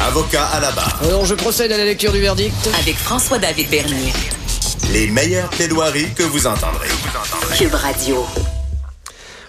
Avocat 0.00 0.44
à 0.52 0.60
la 0.60 0.70
barre. 0.72 1.00
Alors 1.02 1.24
je 1.24 1.34
procède 1.34 1.72
à 1.72 1.78
la 1.78 1.84
lecture 1.86 2.12
du 2.12 2.20
verdict. 2.20 2.54
Avec 2.78 2.94
François-David 2.94 3.70
Bernier. 3.70 4.12
Les 4.92 5.06
meilleures 5.06 5.48
plaidoiries 5.48 6.12
que 6.12 6.24
vous 6.24 6.46
entendrez. 6.46 6.88
Cube 7.56 7.72
Radio. 7.72 8.26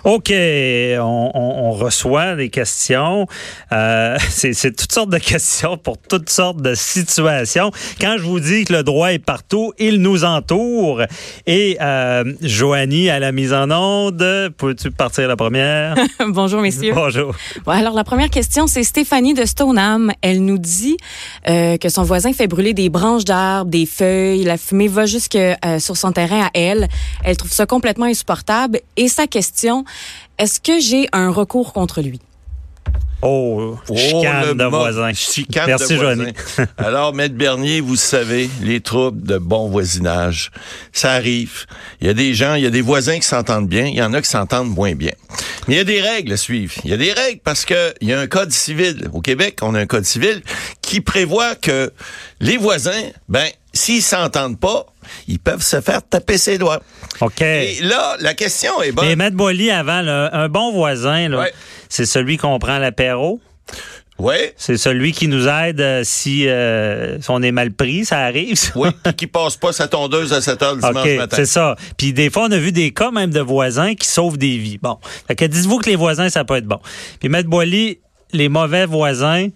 OK, 0.06 0.32
on, 0.32 1.32
on- 1.34 1.56
on 1.66 1.72
reçoit 1.72 2.36
des 2.36 2.50
questions. 2.50 3.26
Euh, 3.72 4.18
c'est 4.30 4.54
toutes 4.76 4.92
sortes 4.92 5.10
de 5.10 5.18
questions 5.18 5.78
pour 5.78 5.98
toutes 5.98 6.30
sortes 6.30 6.62
de 6.62 6.76
situations. 6.76 7.72
Quand 8.00 8.16
je 8.18 8.24
vous 8.24 8.40
dis 8.40 8.66
que 8.66 8.74
le 8.74 8.84
droit 8.84 9.12
est 9.14 9.20
partout, 9.20 9.74
il 9.80 10.02
nous 10.02 10.24
entoure. 10.24 11.02
Et 11.48 11.78
euh, 11.82 12.24
Joanie, 12.42 13.10
à 13.10 13.20
la 13.20 13.32
mise 13.32 13.52
en 13.52 13.72
onde, 13.72 14.54
peux-tu 14.58 14.92
partir 14.92 15.28
la 15.28 15.36
première? 15.36 15.96
Bonjour, 16.28 16.62
messieurs. 16.62 16.94
Bonjour. 16.94 17.34
Bon, 17.66 17.72
alors, 17.72 17.94
la 17.96 18.04
première 18.04 18.30
question, 18.30 18.68
c'est 18.68 18.84
Stéphanie 18.84 19.34
de 19.34 19.46
Stoneham. 19.46 20.12
Elle 20.22 20.46
nous 20.46 20.60
dit 20.60 20.98
euh, 21.50 21.78
que 21.78 21.90
son 21.90 22.04
voisin 22.04 22.32
fait 22.32 22.48
brûler 22.48 22.74
des 22.76 22.90
branches 22.90 23.26
d'arbres, 23.26 23.72
des 23.72 23.88
feuilles. 23.88 24.44
La 24.44 24.58
fumée 24.58 24.88
va 24.88 25.08
jusque 25.08 25.36
euh, 25.36 25.80
sur 25.80 25.98
son 25.98 26.12
terrain 26.12 26.44
à 26.46 26.50
elle. 26.54 26.88
Elle 27.24 27.38
trouve 27.38 27.52
ça 27.52 27.66
complètement 27.66 28.06
insupportable. 28.06 28.80
Et 28.98 29.08
sa 29.08 29.26
question, 29.26 29.84
est-ce 30.38 30.60
que 30.60 30.80
j'ai 30.80 31.08
un 31.12 31.30
recours 31.32 31.74
contre 31.74 32.02
lui? 32.02 32.20
Oh, 33.22 33.78
Oh, 33.90 33.96
chicane 33.96 34.50
le 34.50 34.54
de 34.54 34.64
voisin. 34.66 35.12
chicane 35.14 35.66
Merci, 35.68 35.94
de 35.94 36.00
voisin. 36.00 36.32
Alors, 36.78 37.14
Maître 37.14 37.34
Bernier, 37.34 37.82
vous 37.82 37.96
savez, 37.96 38.50
les 38.62 38.82
troubles 38.82 39.24
de 39.26 39.40
bon 39.40 39.68
voisinage, 39.70 40.52
ça 40.92 41.14
arrive. 41.14 41.66
Il 42.02 42.08
y 42.08 42.10
a 42.10 42.14
des 42.14 42.36
gens, 42.36 42.54
il 42.54 42.64
y 42.64 42.68
a 42.68 42.70
des 42.70 42.82
voisins 42.82 43.16
qui 43.16 43.26
s'entendent 43.26 43.68
bien, 43.68 43.86
il 43.86 43.96
y 43.96 44.02
en 44.04 44.14
a 44.14 44.22
qui 44.22 44.30
s'entendent 44.30 44.70
moins 44.70 44.94
bien. 44.94 45.14
Mais 45.68 45.76
il 45.76 45.78
y 45.78 45.82
a 45.82 45.86
des 45.86 46.02
règles 46.02 46.34
à 46.34 46.38
suivre. 46.38 46.74
Il 46.84 46.92
y 46.92 46.94
a 46.94 46.98
des 46.98 47.14
règles 47.14 47.40
parce 47.44 47.66
que 47.66 47.94
il 48.00 48.10
y 48.10 48.14
a 48.14 48.20
un 48.20 48.28
code 48.28 48.52
civil. 48.52 49.10
Au 49.14 49.22
Québec, 49.22 49.60
on 49.64 49.74
a 49.74 49.80
un 49.80 49.88
code 49.88 50.06
civil 50.06 50.44
qui 50.82 51.02
prévoit 51.02 51.56
que 51.56 51.92
les 52.42 52.58
voisins, 52.58 53.10
ben, 53.28 53.48
s'ils 53.74 54.04
s'entendent 54.04 54.60
pas, 54.60 54.86
ils 55.28 55.40
peuvent 55.40 55.62
se 55.64 55.82
faire 55.82 56.02
taper 56.08 56.38
ses 56.38 56.58
doigts. 56.58 56.82
OK. 57.22 57.42
Et 57.42 57.80
là, 57.82 58.16
la 58.20 58.34
question 58.34 58.82
est 58.82 58.92
bonne. 58.92 59.06
Mais 59.08 59.16
Maître 59.16 59.36
Boily, 59.38 59.72
avant, 59.72 60.02
là, 60.02 60.30
un 60.34 60.50
bon 60.50 60.72
voisin, 60.72 61.30
là, 61.30 61.40
Ouais. 61.40 61.54
c'est 61.90 62.06
celui 62.06 62.38
qu'on 62.38 62.58
prend 62.60 62.78
l'apéro. 62.80 63.40
Ouais. 64.18 64.54
C'est 64.56 64.78
celui 64.78 65.12
qui 65.12 65.28
nous 65.28 65.46
aide 65.50 65.82
euh, 65.82 66.02
si, 66.06 66.48
euh, 66.48 67.20
si 67.20 67.30
on 67.30 67.42
est 67.42 67.52
mal 67.52 67.72
pris, 67.74 68.06
ça 68.06 68.20
arrive. 68.20 68.56
ça. 68.56 68.72
Oui, 68.76 68.90
puis 69.04 69.14
qui 69.14 69.28
passe 69.28 69.58
pas 69.58 69.74
sa 69.74 69.90
tondeuse 69.90 70.32
à 70.32 70.40
7 70.40 70.62
heures 70.64 70.76
le 70.76 70.82
dimanche 70.82 71.06
OK, 71.06 71.18
matin. 71.18 71.36
c'est 71.36 71.46
ça. 71.46 71.76
Puis 71.98 72.14
des 72.14 72.30
fois, 72.30 72.44
on 72.48 72.52
a 72.52 72.58
vu 72.58 72.72
des 72.72 72.92
cas 72.92 73.12
même 73.12 73.32
de 73.32 73.42
voisins 73.42 73.94
qui 73.94 74.08
sauvent 74.08 74.38
des 74.38 74.58
vies. 74.58 74.78
Bon. 74.82 74.98
Fait 75.28 75.36
que 75.36 75.44
dites-vous 75.44 75.80
que 75.80 75.90
les 75.90 75.98
voisins, 75.98 76.30
ça 76.30 76.46
peut 76.46 76.56
être 76.56 76.66
bon. 76.66 76.80
Puis 77.20 77.28
Maître 77.28 77.50
Boily, 77.50 78.00
les 78.32 78.48
mauvais 78.48 78.86
voisins, 78.86 79.50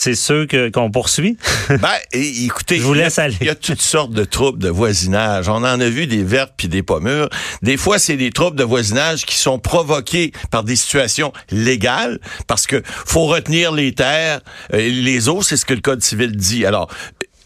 c'est 0.00 0.14
ceux 0.14 0.46
que- 0.46 0.68
qu'on 0.70 0.92
poursuit? 0.92 1.36
Ben, 1.68 1.88
écoutez, 2.12 2.76
Je 2.78 2.82
vous 2.82 2.94
il 2.94 2.98
y 2.98 3.00
a- 3.00 3.04
laisse 3.06 3.18
aller. 3.18 3.36
Il 3.40 3.46
y 3.48 3.50
a 3.50 3.56
toutes 3.56 3.82
sortes 3.82 4.12
de 4.12 4.22
troubles 4.24 4.60
de 4.60 4.68
voisinage. 4.68 5.48
On 5.48 5.54
en 5.56 5.64
a 5.64 5.88
vu 5.88 6.06
des 6.06 6.22
vertes 6.22 6.52
puis 6.56 6.68
des 6.68 6.84
pommures. 6.84 7.28
Des 7.62 7.76
fois, 7.76 7.98
c'est 7.98 8.16
des 8.16 8.30
troubles 8.30 8.56
de 8.56 8.62
voisinage 8.62 9.26
qui 9.26 9.36
sont 9.36 9.58
provoqués 9.58 10.30
par 10.52 10.62
des 10.62 10.76
situations 10.76 11.32
légales, 11.50 12.20
parce 12.46 12.66
que 12.68 12.80
faut 12.86 13.26
retenir 13.26 13.72
les 13.72 13.92
terres, 13.92 14.40
euh, 14.72 14.78
et 14.78 14.90
les 14.90 15.28
eaux, 15.28 15.42
c'est 15.42 15.56
ce 15.56 15.64
que 15.64 15.74
le 15.74 15.80
Code 15.80 16.00
civil 16.02 16.36
dit. 16.36 16.64
Alors, 16.64 16.88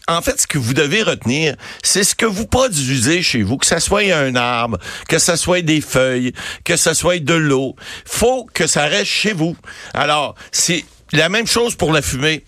en 0.07 0.21
fait, 0.21 0.39
ce 0.39 0.45
que 0.47 0.57
vous 0.59 0.73
devez 0.75 1.01
retenir, 1.01 1.55
c'est 1.81 2.03
ce 2.03 2.13
que 2.13 2.25
vous 2.27 2.45
produisez 2.45 3.23
chez 3.23 3.41
vous, 3.41 3.57
que 3.57 3.65
ça 3.65 3.79
soit 3.79 4.01
un 4.13 4.35
arbre, 4.35 4.77
que 5.07 5.17
ça 5.17 5.37
soit 5.37 5.61
des 5.63 5.81
feuilles, 5.81 6.33
que 6.65 6.75
ça 6.75 6.93
soit 6.93 7.19
de 7.23 7.33
l'eau. 7.33 7.75
Faut 8.05 8.45
que 8.53 8.67
ça 8.67 8.83
reste 8.85 9.05
chez 9.11 9.33
vous. 9.33 9.55
Alors, 9.93 10.35
c'est 10.51 10.83
la 11.13 11.29
même 11.29 11.47
chose 11.47 11.75
pour 11.75 11.91
la 11.93 12.01
fumée. 12.01 12.43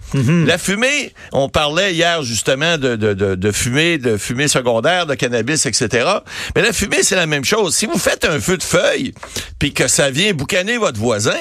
La 0.46 0.58
fumée, 0.58 1.14
on 1.32 1.50
parlait 1.50 1.94
hier 1.94 2.24
justement 2.24 2.78
de, 2.78 2.96
de, 2.96 3.14
de, 3.14 3.36
de 3.36 3.52
fumée, 3.52 3.98
de 3.98 4.18
fumée 4.18 4.48
secondaire, 4.48 5.06
de 5.06 5.16
cannabis, 5.16 5.66
etc. 5.66 6.08
Mais 6.56 6.62
la 6.62 6.74
fumée, 6.74 7.04
c'est 7.04 7.16
la 7.16 7.26
même 7.28 7.46
chose. 7.46 7.76
Si 7.76 7.86
vous 7.86 7.98
faites 7.98 8.26
un 8.26 8.40
feu 8.40 8.58
de 8.58 8.64
feuilles, 8.64 9.14
puis 9.60 9.74
que 9.74 9.88
ça 9.88 10.10
vient 10.10 10.34
boucaner 10.34 10.78
votre 10.78 11.00
voisin, 11.00 11.38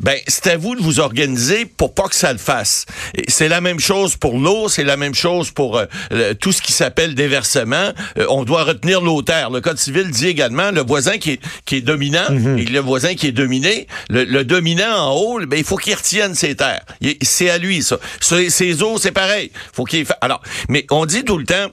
ben 0.00 0.16
c'est 0.28 0.46
à 0.48 0.56
vous 0.56 0.74
de 0.76 0.82
vous 0.82 1.00
organiser 1.00 1.64
pour 1.66 1.94
pas 1.94 2.08
que 2.08 2.14
ça 2.14 2.32
le 2.32 2.38
fasse. 2.38 2.86
C'est 3.28 3.48
la 3.48 3.60
même 3.60 3.80
chose 3.80 4.16
pour 4.16 4.38
l'eau, 4.38 4.68
c'est 4.68 4.84
la 4.84 4.96
même 4.96 5.14
chose 5.14 5.50
pour 5.50 5.78
euh, 5.78 5.86
le- 6.10 6.34
tout 6.34 6.52
ce 6.52 6.60
qui 6.62 6.72
s'appelle 6.72 7.14
déversement. 7.14 7.92
Euh, 8.18 8.26
on 8.28 8.44
doit 8.44 8.64
retenir 8.64 9.00
l'eau 9.00 9.22
terre. 9.22 9.50
Le 9.50 9.60
Code 9.60 9.78
civil 9.78 10.10
dit 10.10 10.26
également 10.28 10.70
le 10.70 10.82
voisin 10.82 11.18
qui 11.18 11.32
est, 11.32 11.40
qui 11.64 11.76
est 11.76 11.80
dominant 11.80 12.26
et 12.58 12.64
le 12.64 12.80
voisin 12.80 13.14
qui 13.14 13.26
est 13.28 13.32
dominé. 13.32 13.86
Le, 14.10 14.24
le 14.24 14.44
dominant 14.44 14.94
en 14.96 15.14
haut, 15.14 15.40
ben, 15.46 15.56
il 15.58 15.64
faut 15.64 15.76
qu'il 15.76 15.94
retienne 15.94 16.34
ses 16.34 16.54
terres. 16.54 16.65
C'est 17.22 17.50
à 17.50 17.58
lui, 17.58 17.82
ça. 17.82 17.98
Ses, 18.20 18.50
ses 18.50 18.82
eaux, 18.82 18.98
c'est 18.98 19.12
pareil. 19.12 19.50
Faut 19.72 19.84
qu'il 19.84 20.06
Alors, 20.20 20.42
mais 20.68 20.86
on 20.90 21.06
dit 21.06 21.24
tout 21.24 21.38
le 21.38 21.44
temps, 21.44 21.68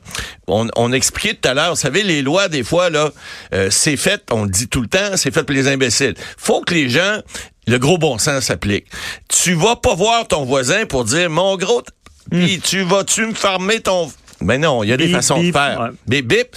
on, 0.48 0.68
on 0.76 0.92
expliquait 0.92 1.36
tout 1.36 1.50
à 1.50 1.54
l'heure, 1.54 1.72
vous 1.72 1.80
savez, 1.80 2.04
les 2.04 2.22
lois, 2.22 2.48
des 2.48 2.64
fois, 2.64 2.90
là, 2.90 3.12
euh, 3.54 3.70
c'est 3.70 3.98
fait, 3.98 4.22
on 4.32 4.44
le 4.44 4.50
dit 4.50 4.68
tout 4.68 4.82
le 4.82 4.88
temps, 4.88 5.16
c'est 5.16 5.34
fait 5.34 5.44
pour 5.44 5.56
les 5.56 5.68
imbéciles. 5.68 6.16
Faut 6.38 6.62
que 6.62 6.74
les 6.74 6.90
gens, 6.90 7.20
le 7.68 7.78
gros 7.78 7.98
bon 7.98 8.18
sens 8.18 8.46
s'applique. 8.46 8.86
Tu 9.30 9.54
vas 9.54 9.76
pas 9.76 9.96
voir 9.96 10.28
ton 10.28 10.44
voisin 10.46 10.86
pour 10.86 11.06
dire, 11.06 11.30
mon 11.30 11.56
gros, 11.58 11.84
puis 12.32 12.60
tu 12.60 12.84
vas-tu 12.84 13.28
me 13.28 13.34
farmer 13.34 13.80
ton... 13.82 14.12
Mais 14.44 14.58
non, 14.58 14.84
il 14.84 14.90
y 14.90 14.94
a 14.94 14.98
des 14.98 15.08
façons 15.10 15.40
bip, 15.40 15.48
de 15.48 15.52
faire. 15.58 15.80
ouais. 15.82 15.90
Bip, 16.08 16.28
bip. 16.28 16.48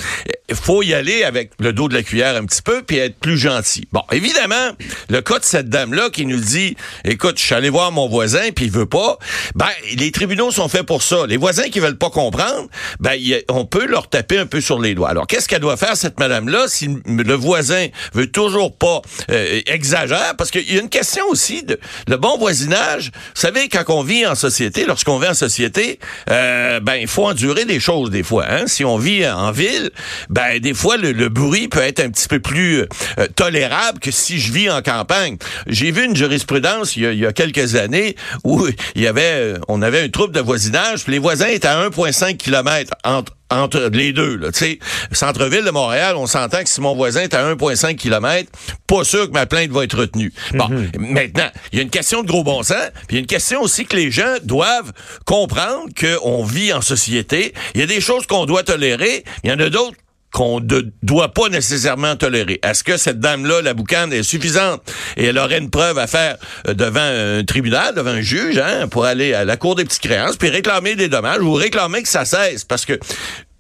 Il 0.49 0.55
faut 0.55 0.83
y 0.85 0.95
aller 0.95 1.25
avec 1.25 1.51
le 1.59 1.73
dos 1.73 1.89
de 1.89 1.95
la 1.95 2.05
cuillère 2.05 2.37
un 2.37 2.45
petit 2.45 2.63
peu 2.63 2.83
puis 2.83 2.99
être 2.99 3.17
plus 3.19 3.37
gentil. 3.37 3.89
Bon, 3.93 4.03
évidemment, 4.13 4.71
le 5.09 5.21
cas 5.21 5.41
de 5.41 5.45
cette 5.45 5.69
dame-là 5.69 6.09
qui 6.11 6.25
nous 6.25 6.39
dit, 6.39 6.77
écoute, 7.05 7.39
je 7.41 7.45
suis 7.45 7.55
allé 7.55 7.69
voir 7.69 7.91
mon 7.91 8.09
voisin 8.09 8.51
puis 8.55 8.67
il 8.67 8.71
veut 8.71 8.87
pas, 8.87 9.19
ben, 9.57 9.67
les 9.97 10.13
tribunaux 10.13 10.53
sont 10.53 10.69
faits 10.69 10.85
pour 10.85 11.03
ça. 11.03 11.27
Les 11.27 11.37
voisins 11.37 11.65
qui 11.69 11.81
veulent 11.81 11.99
pas 11.99 12.11
comprendre, 12.11 12.69
ben, 13.01 13.11
a- 13.15 13.53
on 13.53 13.65
peut 13.67 13.87
leur 13.87 14.09
taper 14.09 14.39
un 14.39 14.47
peu 14.47 14.61
sur 14.61 14.79
les 14.81 14.95
doigts. 14.95 15.09
Alors, 15.11 15.27
qu'est-ce 15.27 15.49
qu'elle 15.49 15.61
doit 15.61 15.77
faire, 15.77 15.97
cette 15.97 16.21
madame-là, 16.21 16.67
si 16.69 16.91
le 17.07 17.35
voisin 17.35 17.89
veut 18.15 18.31
toujours 18.31 18.77
pas 18.77 19.03
euh, 19.31 19.61
exagère? 19.67 20.35
Parce 20.39 20.53
qu'il 20.53 20.73
y 20.73 20.79
a 20.79 20.81
une 20.81 20.89
question 20.89 21.25
aussi 21.29 21.65
de 21.65 21.79
le 22.07 22.17
bon 22.19 22.39
voisinage. 22.39 23.11
Vous 23.35 23.41
savez, 23.41 23.69
quand 23.69 23.83
on 23.89 24.03
vit 24.05 24.25
en 24.27 24.37
société, 24.37 24.85
lorsqu'on 24.85 25.19
vit 25.19 25.29
en 25.29 25.35
société, 25.35 25.99
euh, 26.31 26.79
ben, 26.79 26.95
il 26.95 27.09
faut 27.09 27.27
endurer 27.27 27.65
des 27.65 27.76
choses 27.81 28.11
des 28.11 28.23
fois. 28.23 28.47
Hein? 28.49 28.65
Si 28.67 28.85
on 28.85 28.99
vit 28.99 29.27
en 29.27 29.51
ville, 29.51 29.91
ben, 30.31 30.59
des 30.59 30.75
fois, 30.75 30.97
le, 30.97 31.13
le 31.13 31.29
bruit 31.29 31.69
peut 31.69 31.81
être 31.81 32.01
un 32.01 32.11
petit 32.11 32.29
peu 32.29 32.41
plus 32.41 32.81
euh, 33.19 33.27
tolérable 33.35 33.99
que 34.01 34.11
si 34.11 34.39
je 34.39 34.53
vis 34.53 34.71
en 34.71 34.83
campagne. 34.83 35.37
J'ai 35.67 35.91
vu 35.91 36.05
une 36.05 36.17
jurisprudence 36.17 36.97
il 36.97 37.15
y 37.15 37.27
a, 37.27 37.33
quelques 37.33 37.75
années 37.77 38.17
où 38.45 38.67
il 38.95 39.03
y 39.03 39.07
avait, 39.07 39.23
euh, 39.23 39.59
on 39.69 39.83
avait 39.83 40.03
un 40.03 40.09
trouble 40.09 40.35
de 40.35 40.41
voisinage, 40.41 41.07
les 41.07 41.19
voisins 41.19 41.49
étaient 41.49 41.69
à 41.69 41.89
1,5 41.89 42.37
km 42.37 42.93
entre 43.05 43.33
entre 43.51 43.91
les 43.93 44.13
deux, 44.13 44.37
là, 44.37 44.51
tu 44.51 44.59
sais, 44.59 44.79
centre-ville 45.13 45.65
de 45.65 45.71
Montréal, 45.71 46.17
on 46.17 46.27
s'entend 46.27 46.63
que 46.63 46.69
si 46.69 46.81
mon 46.81 46.95
voisin 46.95 47.23
est 47.23 47.35
à 47.35 47.55
1,5 47.55 47.97
km, 47.97 48.51
pas 48.87 49.05
sûr 49.05 49.27
que 49.27 49.33
ma 49.33 49.47
plainte 49.47 49.71
va 49.71 49.85
être 49.85 49.99
retenue. 49.99 50.33
Bon, 50.53 50.69
maintenant, 50.99 51.49
il 51.73 51.77
y 51.77 51.81
a 51.81 51.83
une 51.83 51.91
question 51.91 52.23
de 52.23 52.29
gros 52.29 52.45
bon 52.45 52.63
sens, 52.63 52.91
puis 53.07 53.11
il 53.11 53.15
y 53.15 53.19
a 53.19 53.21
une 53.21 53.27
question 53.27 53.61
aussi 53.61 53.85
que 53.87 53.97
les 53.97 54.11
gens 54.11 54.37
doivent 54.43 54.93
comprendre 55.25 55.89
qu'on 55.99 56.45
vit 56.45 56.73
en 56.73 56.81
société. 56.81 57.55
Il 57.75 57.81
y 57.81 57.85
a 57.85 57.87
des 57.87 58.01
choses 58.01 58.27
qu'on 58.27 58.47
doit 58.47 58.63
tolérer, 58.63 59.25
il 59.45 59.51
y 59.51 59.53
en 59.53 59.59
a 59.61 59.69
d'autres 59.69 59.97
qu'on 60.37 60.61
ne 60.61 60.83
doit 61.03 61.33
pas 61.33 61.49
nécessairement 61.49 62.15
tolérer. 62.15 62.61
Est-ce 62.63 62.85
que 62.85 62.99
cette 62.99 63.21
dame-là, 63.21 63.63
la 63.63 63.73
boucane, 63.73 64.13
est 64.13 64.23
suffisante? 64.23 64.83
Et 65.17 65.25
elle 65.25 65.39
aurait 65.39 65.57
une 65.57 65.71
preuve 65.71 65.97
à 65.97 66.07
faire 66.07 66.37
euh, 66.69 66.75
devant 66.75 67.01
un 67.01 67.43
tribunal, 67.43 67.95
devant 67.95 68.11
un 68.11 68.21
juge, 68.21 68.59
hein, 68.59 68.87
pour 68.87 69.07
aller 69.07 69.33
à 69.33 69.47
la 69.47 69.57
cour 69.57 69.77
des 69.77 69.85
petites 69.85 70.03
créances, 70.03 70.37
puis 70.37 70.51
réclamer 70.51 70.95
des 70.95 71.09
dommages 71.09 71.41
ou 71.41 71.55
réclamer 71.55 72.03
que 72.03 72.09
ça 72.11 72.27
cesse? 72.27 72.65
Parce 72.65 72.85
que 72.85 73.01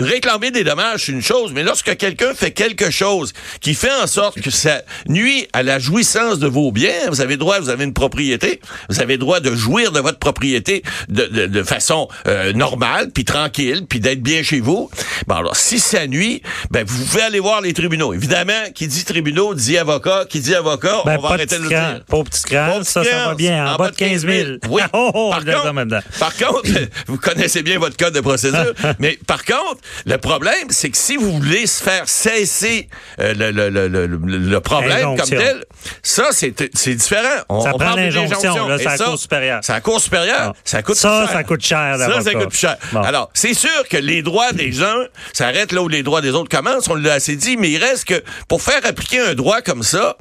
réclamer 0.00 0.50
des 0.50 0.64
dommages, 0.64 1.06
c'est 1.06 1.12
une 1.12 1.22
chose, 1.22 1.52
mais 1.52 1.62
lorsque 1.62 1.96
quelqu'un 1.96 2.34
fait 2.34 2.50
quelque 2.50 2.90
chose 2.90 3.32
qui 3.60 3.74
fait 3.74 3.92
en 4.02 4.06
sorte 4.06 4.40
que 4.40 4.50
ça 4.50 4.82
nuit 5.08 5.46
à 5.52 5.62
la 5.62 5.78
jouissance 5.78 6.38
de 6.38 6.46
vos 6.46 6.72
biens, 6.72 7.08
vous 7.08 7.20
avez 7.20 7.36
droit, 7.36 7.60
vous 7.60 7.70
avez 7.70 7.84
une 7.84 7.94
propriété, 7.94 8.60
vous 8.88 9.00
avez 9.00 9.16
droit 9.18 9.40
de 9.40 9.54
jouir 9.54 9.92
de 9.92 10.00
votre 10.00 10.18
propriété 10.18 10.82
de, 11.08 11.24
de, 11.24 11.46
de 11.46 11.62
façon 11.62 12.08
euh, 12.26 12.52
normale, 12.52 13.10
puis 13.12 13.24
tranquille, 13.24 13.86
puis 13.88 14.00
d'être 14.00 14.22
bien 14.22 14.42
chez 14.42 14.60
vous. 14.60 14.90
Bon, 15.26 15.34
alors, 15.36 15.56
si 15.56 15.78
ça 15.78 16.06
nuit, 16.06 16.42
ben, 16.70 16.84
vous 16.86 17.04
pouvez 17.04 17.22
aller 17.22 17.40
voir 17.40 17.60
les 17.60 17.72
tribunaux. 17.72 18.12
Évidemment, 18.12 18.70
qui 18.74 18.86
dit 18.88 19.04
tribunaux 19.04 19.54
dit 19.54 19.78
avocat, 19.78 20.24
qui 20.28 20.40
dit 20.40 20.54
avocat, 20.54 21.02
Ben, 21.04 21.16
on 21.18 21.22
va 21.22 21.28
arrêter 21.30 21.58
de 21.58 21.62
le 21.62 21.68
dire. 21.68 22.04
pas 22.06 22.22
petit 22.24 22.44
au 22.46 22.82
ça, 22.82 23.04
ça 23.04 23.10
va 23.10 23.26
15, 23.28 23.36
bien. 23.36 23.74
En, 23.74 23.76
bas 23.76 23.90
de 23.90 23.96
15 23.96 24.26
000. 24.26 24.50
Oui. 24.68 24.82
Oh, 24.92 25.10
oh, 25.14 25.30
par, 25.30 25.44
contre, 25.44 26.02
par 26.18 26.36
contre, 26.36 26.70
vous 27.06 27.18
connaissez 27.18 27.62
bien 27.62 27.78
votre 27.78 27.96
code 27.96 28.14
de 28.14 28.20
procédure, 28.20 28.74
mais 28.98 29.18
par 29.26 29.44
contre, 29.44 29.80
Le 30.04 30.18
problème, 30.18 30.68
c'est 30.70 30.90
que 30.90 30.96
si 30.96 31.16
vous 31.16 31.32
voulez 31.32 31.66
se 31.66 31.82
faire 31.82 32.08
cesser 32.08 32.88
euh, 33.20 33.34
le, 33.34 33.50
le, 33.50 33.68
le, 33.68 33.88
le, 33.88 34.06
le 34.06 34.60
problème 34.60 35.16
comme 35.16 35.28
tel, 35.28 35.64
ça, 36.02 36.28
c'est 36.32 36.94
différent. 36.94 37.28
On, 37.48 37.62
Ça 37.62 37.72
on 37.74 37.78
prend 37.78 37.94
l'injonction, 37.94 38.54
c'est 38.78 38.84
la 38.84 38.96
ça, 38.96 39.04
Cour 39.04 39.18
supérieure. 39.18 39.60
C'est 39.62 39.72
la 39.72 39.80
Cour 39.80 40.00
supérieure. 40.00 40.52
Ça 40.64 40.82
coûte 40.82 40.96
Ça, 40.96 41.24
cher. 41.26 41.32
ça 41.32 41.44
coûte 41.44 41.62
cher, 41.64 41.96
Ça, 41.98 42.20
ça 42.20 42.32
coûte 42.32 42.48
plus 42.48 42.58
cher. 42.58 42.76
Bon. 42.92 43.00
Alors, 43.02 43.30
c'est 43.34 43.54
sûr 43.54 43.88
que 43.88 43.96
les 43.96 44.22
droits 44.22 44.52
des 44.52 44.82
uns 44.82 45.06
s'arrêtent 45.32 45.72
là 45.72 45.82
où 45.82 45.88
les 45.88 46.02
droits 46.02 46.20
des 46.20 46.30
autres 46.30 46.48
commencent, 46.54 46.88
on 46.88 46.94
l'a 46.94 47.14
assez 47.14 47.36
dit, 47.36 47.56
mais 47.56 47.70
il 47.70 47.82
reste 47.82 48.04
que 48.06 48.22
pour 48.48 48.62
faire 48.62 48.80
appliquer 48.84 49.20
un 49.20 49.34
droit 49.34 49.60
comme 49.62 49.82
ça, 49.82 50.16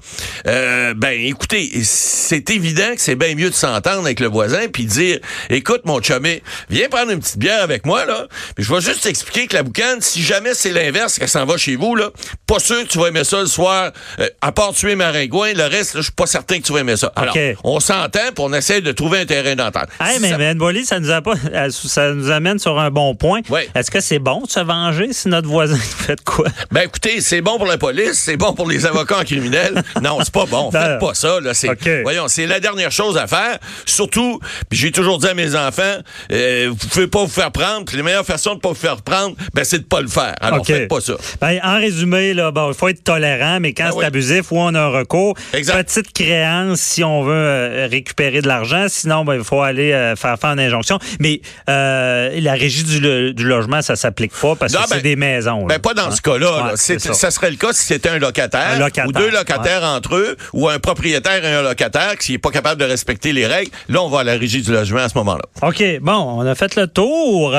euh, 0.48 0.94
ben 0.96 1.20
écoutez, 1.20 1.72
c'est 1.84 2.50
évident 2.50 2.94
que 2.96 3.02
c'est 3.02 3.16
bien 3.16 3.36
mieux 3.36 3.50
de 3.50 3.56
s'entendre 3.56 4.02
avec 4.02 4.20
le 4.20 4.28
voisin 4.28 4.68
puis 4.72 4.86
dire 4.86 5.20
écoute 5.50 5.82
mon 5.86 6.02
chumé, 6.02 6.44
viens 6.70 6.88
prendre 6.90 7.12
une 7.12 7.20
petite 7.20 7.38
bière 7.38 7.62
avec 7.64 7.86
moi 7.86 8.06
là, 8.06 8.28
puis 8.56 8.64
je 8.64 8.74
vais 8.74 8.82
juste 8.82 9.04
t'expliquer 9.04 9.48
que 9.48 9.55
la 9.56 9.64
boucane, 9.64 10.02
si 10.02 10.22
jamais 10.22 10.54
c'est 10.54 10.72
l'inverse 10.72 11.18
qu'elle 11.18 11.28
s'en 11.30 11.46
va 11.46 11.58
chez 11.58 11.76
vous 11.76 11.96
là, 11.96 12.10
pas 12.48 12.60
sûr 12.60 12.84
que 12.84 12.88
tu 12.88 13.00
vas 13.00 13.08
aimer 13.08 13.24
ça 13.24 13.40
le 13.40 13.48
soir 13.48 13.92
euh, 14.20 14.28
à 14.42 14.52
part 14.52 14.74
tuer 14.74 14.96
maringouin, 14.96 15.54
le 15.54 15.64
reste 15.64 15.94
je 15.98 16.02
suis 16.04 16.12
pas 16.12 16.28
certain 16.28 16.60
que 16.60 16.64
tu 16.66 16.74
vas 16.74 16.80
aimer 16.80 16.98
ça. 16.98 17.12
Alors, 17.16 17.36
on 17.64 17.80
s'entend 17.80 18.20
puis 18.34 18.40
on 18.44 18.54
essaie 18.54 18.82
de 18.82 18.92
trouver 18.92 19.20
un 19.22 19.26
terrain 19.26 19.56
d'entente. 19.56 19.88
Hey, 20.00 20.16
Si 20.16 20.22
mais 20.22 20.30
ça- 20.30 20.38
Ben 20.38 20.84
ça 20.86 21.00
nous 21.00 21.10
a 21.12 21.22
pas, 21.22 21.34
euh, 21.54 21.70
ça 21.72 22.14
nous 22.14 22.30
amène 22.30 22.60
sur 22.60 22.80
un 22.80 22.92
bon 22.92 23.16
point. 23.16 23.42
Est-ce 23.74 23.90
que 23.90 24.00
c'est 24.02 24.20
bon 24.20 24.42
de 24.42 24.50
se 24.52 24.60
venger 24.60 25.14
si 25.14 25.28
notre 25.30 25.48
voisin 25.48 25.78
fait 26.06 26.22
quoi? 26.24 26.48
Ben 26.72 26.82
écoutez, 26.82 27.22
c'est 27.22 27.42
bon 27.42 27.58
pour 27.58 27.66
la 27.68 27.78
police, 27.78 28.14
c'est 28.26 28.38
bon 28.38 28.54
pour 28.54 28.68
les 28.70 28.86
avocats 28.86 29.20
en 29.20 29.24
criminel. 29.24 29.84
Non, 30.02 30.20
c'est 30.24 30.34
pas 30.34 30.46
bon. 30.46 30.72
Faites 30.72 31.00
Non. 31.02 31.08
pas 31.08 31.14
ça. 31.14 31.40
Là, 31.40 31.54
c'est, 31.54 31.70
OK. 31.70 31.90
voyons, 32.04 32.28
c'est 32.28 32.46
la 32.46 32.60
dernière 32.60 32.92
chose 32.92 33.18
à 33.18 33.28
faire. 33.28 33.58
Surtout, 33.86 34.40
puis 34.70 34.78
j'ai 34.78 34.92
toujours 34.92 35.18
dit 35.20 35.28
à 35.28 35.34
mes 35.34 35.56
enfants, 35.56 35.98
euh, 36.32 36.68
vous 36.70 36.88
pouvez 36.90 37.08
pas 37.08 37.22
vous 37.24 37.32
faire 37.32 37.52
prendre. 37.52 37.86
Puis 37.86 37.98
la 37.98 38.04
meilleure 38.04 38.26
façon 38.26 38.56
de 38.56 38.60
pas 38.60 38.70
vous 38.70 38.76
faire 38.76 39.02
prendre, 39.02 39.36
ben 39.54 39.64
c'est 39.64 39.80
de 39.80 39.84
pas 39.84 40.02
le 40.02 40.08
faire. 40.08 40.34
Alors 40.42 40.66
faites 40.66 40.88
pas 40.88 41.02
ça. 41.02 41.14
Ben, 41.42 41.60
en 41.64 41.78
résumé, 41.80 42.34
là, 42.34 42.52
bon, 42.52 42.70
il 42.70 42.74
faut 42.76 42.88
être 42.88 43.04
tolérant, 43.04 43.60
mais 43.60 43.74
quand 43.74 43.86
Ah 43.88 43.92
c'est 43.92 43.98
oui. 44.00 44.06
abusif, 44.06 44.52
ou 44.52 44.58
on 44.60 44.74
a 44.76 44.82
un 44.82 44.88
recours. 44.90 45.36
Exact. 45.54 45.86
Petite 45.88 46.14
créance 46.14 46.80
si 46.80 47.04
on 47.04 47.24
veut 47.24 47.34
euh, 47.34 47.88
récupérer 47.90 48.42
de 48.42 48.48
l'argent. 48.48 48.86
Sinon, 48.90 49.24
ben, 49.26 49.36
il 49.36 49.44
faut 49.44 49.62
aller 49.62 49.92
euh, 49.92 50.16
faire 50.16 50.38
faire 50.40 50.52
une 50.52 50.60
injonction. 50.60 51.00
Mais 51.20 51.42
euh, 51.70 52.40
la 52.42 52.54
régie 52.54 52.84
du, 52.84 53.00
lo- 53.00 53.34
du 53.34 53.44
logement, 53.46 53.82
ça 53.82 53.96
s'applique 53.96 54.34
pas 54.34 54.56
parce 54.56 54.74
Non, 54.74 54.82
que 54.82 54.88
c'est 54.90 54.96
ben, 54.96 55.02
des 55.04 55.16
maisons. 55.16 55.62
là. 55.68 55.76
Ben 55.76 55.80
pas 55.80 55.94
dans 55.94 56.12
ce 56.12 56.22
cas-là. 56.22 56.72
Ouais, 56.72 56.72
ça. 56.76 57.14
ça. 57.14 57.32
serait 57.32 57.52
le 57.52 57.58
cas 57.58 57.74
si 57.74 57.84
c'était 57.86 58.10
un 58.10 58.20
locataire, 58.20 58.72
Un 58.76 58.80
locataire, 58.80 59.08
ou 59.08 59.12
deux 59.12 59.30
locataires 59.30 59.84
entre 59.84 60.16
eux, 60.16 60.36
ou 60.54 60.70
un 60.70 60.80
propriétaire 60.80 61.44
et 61.46 61.54
un 61.54 61.62
locataire 61.64 62.18
qui 62.18 62.34
n'est 62.34 62.38
pas 62.38 62.52
capable 62.52 62.80
de 62.80 62.86
respecter 62.86 63.34
les 63.34 63.46
règles. 63.48 63.72
Là, 63.90 64.02
on 64.02 64.10
va 64.10 64.20
à 64.22 64.24
la 64.24 64.34
régie 64.34 64.62
du 64.62 64.72
logement 64.72 65.00
à 65.00 65.10
ce 65.10 65.18
moment-là. 65.18 65.44
OK, 65.62 65.84
bon, 66.02 66.14
on 66.40 66.46
a 66.46 66.56
fait 66.56 66.76
le 66.76 66.88
tour. 66.88 67.52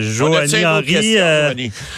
Joanie 0.00 0.64
Henry, 0.64 1.09
euh, 1.18 1.52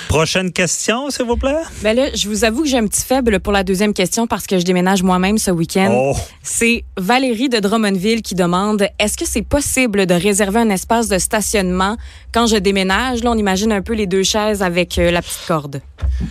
prochaine 0.08 0.52
question, 0.52 1.10
s'il 1.10 1.26
vous 1.26 1.36
plaît? 1.36 1.54
Ben 1.82 1.96
là, 1.96 2.08
je 2.14 2.28
vous 2.28 2.44
avoue 2.44 2.62
que 2.62 2.68
j'ai 2.68 2.78
un 2.78 2.86
petit 2.86 3.04
faible 3.04 3.40
pour 3.40 3.52
la 3.52 3.64
deuxième 3.64 3.92
question 3.94 4.26
parce 4.26 4.46
que 4.46 4.58
je 4.58 4.64
déménage 4.64 5.02
moi-même 5.02 5.38
ce 5.38 5.50
week-end. 5.50 5.90
Oh. 5.94 6.16
C'est 6.42 6.84
Valérie 6.96 7.48
de 7.48 7.58
Drummondville 7.58 8.22
qui 8.22 8.34
demande 8.34 8.86
est-ce 8.98 9.16
que 9.16 9.26
c'est 9.26 9.42
possible 9.42 10.06
de 10.06 10.14
réserver 10.14 10.60
un 10.60 10.70
espace 10.70 11.08
de 11.08 11.18
stationnement 11.18 11.96
quand 12.32 12.46
je 12.46 12.56
déménage? 12.56 13.22
Là, 13.22 13.30
on 13.32 13.38
imagine 13.38 13.72
un 13.72 13.82
peu 13.82 13.94
les 13.94 14.06
deux 14.06 14.22
chaises 14.22 14.62
avec 14.62 14.98
euh, 14.98 15.10
la 15.10 15.22
petite 15.22 15.40
corde. 15.46 15.80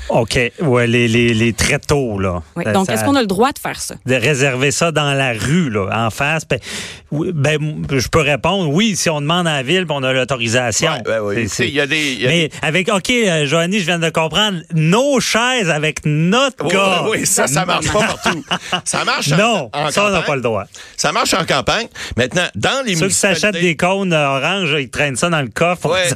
OK, 0.10 0.40
ouais, 0.62 0.88
les, 0.88 1.08
les, 1.08 1.34
les 1.34 1.54
tréteaux, 1.54 2.20
là. 2.20 2.42
Oui. 2.56 2.64
Euh, 2.68 2.74
Donc, 2.74 2.88
ça- 2.88 2.94
est-ce 2.94 3.04
qu'on 3.04 3.16
a 3.16 3.22
le 3.22 3.28
droit 3.28 3.52
de 3.52 3.60
faire 3.60 3.80
ça? 3.80 3.96
De 4.06 4.16
réserver 4.16 4.72
ça 4.72 4.92
dans 4.92 5.14
la 5.14 5.34
rue, 5.34 5.70
là, 5.70 5.88
en 6.06 6.10
face. 6.10 6.44
Ben, 6.48 6.60
oui, 7.12 7.32
ben, 7.34 7.58
je 7.92 8.08
peux 8.08 8.22
répondre 8.22 8.70
oui 8.70 8.96
si 8.96 9.10
on 9.10 9.22
demande 9.22 9.48
à 9.48 9.54
la 9.58 9.64
ville, 9.64 9.86
on 9.90 10.04
a 10.04 10.14
l'autorisation. 10.14 10.92
Ouais, 10.92 11.02
ben 11.06 11.20
oui. 11.22 11.48
Il 11.60 11.70
y 11.70 11.80
a 11.80 11.88
des. 11.88 12.14
il 12.14 12.22
y 12.22 12.26
a 12.26 12.30
Mais 12.30 12.50
avec, 12.72 12.88
OK, 12.90 13.10
euh, 13.10 13.46
Joanie, 13.46 13.80
je 13.82 13.86
viens 13.86 14.00
de 14.00 14.10
comprendre, 14.10 14.60
nos 14.74 15.20
chaises 15.20 15.70
avec 15.70 16.00
notre 16.06 16.64
Oui, 16.66 16.72
gars. 16.72 17.04
oui, 17.10 17.26
ça, 17.26 17.46
ça 17.48 17.66
marche 17.66 17.92
pas 17.92 18.00
partout. 18.00 18.46
Ça 18.86 19.04
marche 19.04 19.30
en, 19.34 19.38
Non, 19.38 19.70
en 19.74 19.92
ça, 19.92 20.06
on 20.06 20.10
n'a 20.10 20.22
pas 20.22 20.36
le 20.38 20.42
droit. 20.42 20.64
Ça 20.96 21.12
marche 21.12 21.34
en 21.34 21.44
campagne. 21.46 21.88
Maintenant, 22.16 22.48
dans 22.56 22.86
les 22.86 22.96
Ceux 22.96 23.10
qui 23.10 23.14
s'achètent 23.14 23.56
des 23.60 23.76
cônes 23.76 24.14
orange, 24.14 24.74
ils 24.80 24.90
traînent 24.90 25.18
ça 25.18 25.30
dans 25.30 25.42
le 25.42 25.50
coffre 25.50 25.90
Ouais, 25.90 26.08